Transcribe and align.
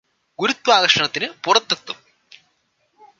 ഗുരുത്വാകര്ഷണത്തിന് 0.39 1.27
പുറത്തെത്തും 1.43 1.97